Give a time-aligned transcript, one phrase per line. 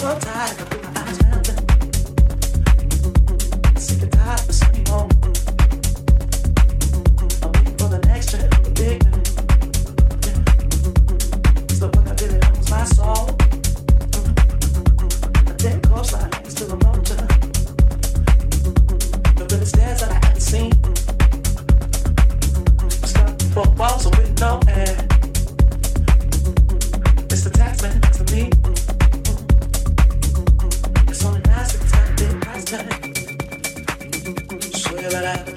[0.00, 0.58] so tired.
[0.58, 1.46] I put my eyes around.
[3.78, 5.19] Sick and tired of the home.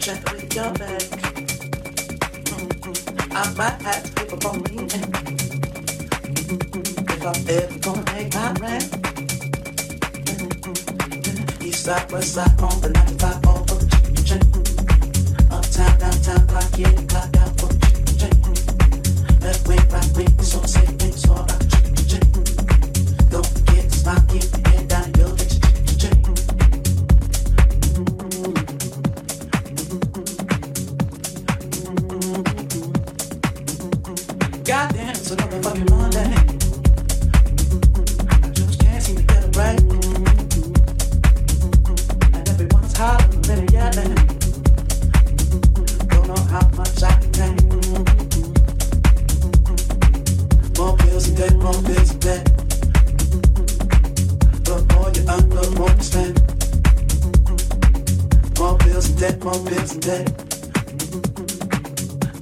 [0.05, 1.01] With your back.
[2.43, 3.31] Mm-hmm.
[3.31, 3.79] I might
[4.59, 4.75] me.
[4.83, 5.93] Mm-hmm.
[7.09, 8.83] If I'm ever gonna make my rent.
[10.27, 11.63] Mm-hmm.
[11.63, 14.43] East side, west side, on the 95, all for the chicken chain.
[15.49, 17.52] Uptown, downtown, clock in, clock out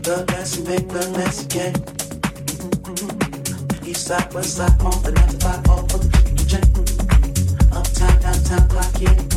[0.03, 1.90] The less you make, the less you get.
[3.85, 6.11] East side, west side, on the 95, all for the.
[7.71, 9.31] Uptown, downtown, clock in.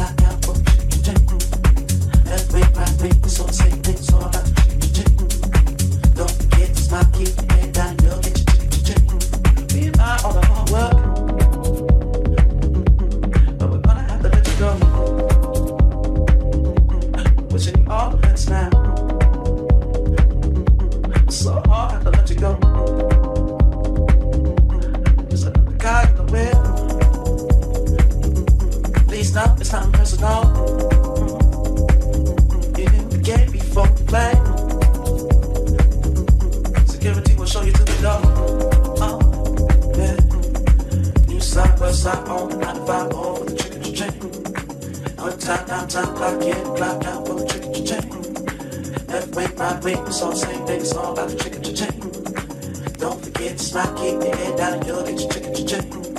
[2.26, 2.74] Left right
[3.54, 3.96] chicken
[4.92, 5.14] chain.
[6.14, 7.53] Don't forget
[42.94, 45.18] 95, all for the chicken chain.
[45.18, 49.06] Uptown, downtown, clock in, clock out for the chicken chain.
[49.08, 52.92] Left wing, right wing, it's all the same thing, it's all about the chicken chain.
[52.98, 56.13] Don't forget to smile, keep your head down, you'll get your chicken chain.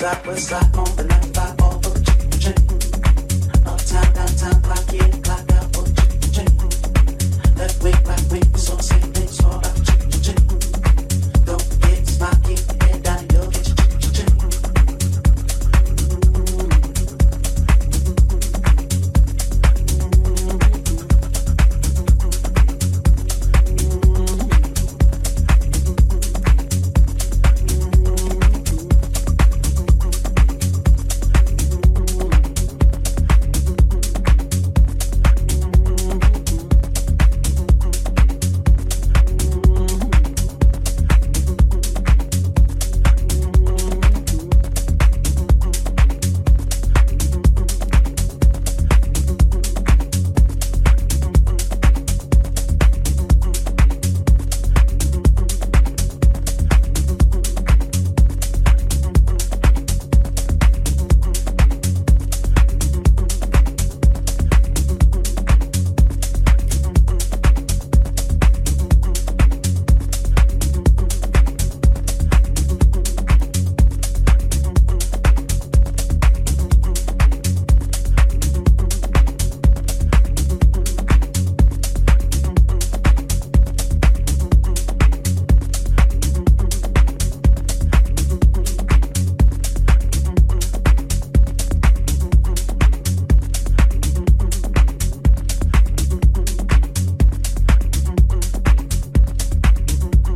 [0.00, 1.59] Side, west side, on the 95,